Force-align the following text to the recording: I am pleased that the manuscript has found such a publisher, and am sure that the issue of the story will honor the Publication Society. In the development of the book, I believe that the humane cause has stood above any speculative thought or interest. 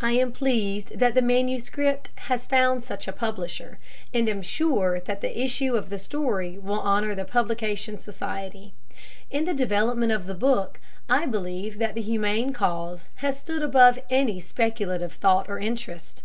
I 0.00 0.12
am 0.12 0.30
pleased 0.30 1.00
that 1.00 1.14
the 1.14 1.20
manuscript 1.20 2.10
has 2.30 2.46
found 2.46 2.84
such 2.84 3.08
a 3.08 3.12
publisher, 3.12 3.80
and 4.14 4.28
am 4.28 4.40
sure 4.40 5.00
that 5.00 5.20
the 5.20 5.36
issue 5.42 5.74
of 5.74 5.90
the 5.90 5.98
story 5.98 6.56
will 6.58 6.78
honor 6.78 7.16
the 7.16 7.24
Publication 7.24 7.98
Society. 7.98 8.72
In 9.32 9.44
the 9.44 9.52
development 9.52 10.12
of 10.12 10.26
the 10.26 10.36
book, 10.36 10.78
I 11.08 11.26
believe 11.26 11.80
that 11.80 11.96
the 11.96 12.02
humane 12.02 12.52
cause 12.52 13.08
has 13.16 13.36
stood 13.36 13.64
above 13.64 13.98
any 14.10 14.38
speculative 14.38 15.14
thought 15.14 15.48
or 15.48 15.58
interest. 15.58 16.22